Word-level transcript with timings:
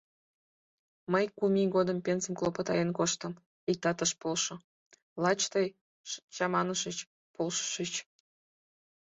Мый 1.11 1.25
кум 1.37 1.53
ий 1.61 1.69
годым 1.75 1.97
пенсым 2.05 2.33
клопотаен 2.39 2.89
коштым, 2.97 3.33
иктат 3.71 3.99
ыш 4.05 4.11
полшо, 4.21 4.55
лач 5.23 5.41
тый 5.51 5.67
чаманышыч, 6.35 6.97
полшышыч. 7.35 7.93